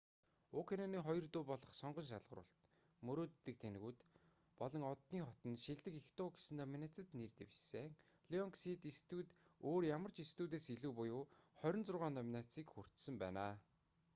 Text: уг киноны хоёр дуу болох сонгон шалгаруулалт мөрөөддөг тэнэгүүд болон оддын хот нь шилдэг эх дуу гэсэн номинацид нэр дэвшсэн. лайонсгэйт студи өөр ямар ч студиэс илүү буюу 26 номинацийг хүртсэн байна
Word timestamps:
уг 0.59 0.65
киноны 0.71 0.99
хоёр 1.07 1.25
дуу 1.33 1.41
болох 1.51 1.71
сонгон 1.81 2.05
шалгаруулалт 2.11 2.57
мөрөөддөг 3.09 3.55
тэнэгүүд 3.63 3.99
болон 4.61 4.83
оддын 4.93 5.23
хот 5.27 5.41
нь 5.49 5.61
шилдэг 5.65 5.93
эх 6.01 6.07
дуу 6.17 6.29
гэсэн 6.35 6.55
номинацид 6.61 7.07
нэр 7.19 7.31
дэвшсэн. 7.39 7.87
лайонсгэйт 8.31 8.83
студи 9.01 9.35
өөр 9.69 9.83
ямар 9.97 10.11
ч 10.17 10.19
студиэс 10.33 10.65
илүү 10.75 10.91
буюу 10.99 11.23
26 11.65 12.09
номинацийг 12.17 12.67
хүртсэн 12.71 13.15
байна 13.23 13.45